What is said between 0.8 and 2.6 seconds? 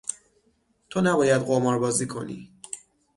تو نباید قماربازی کنی.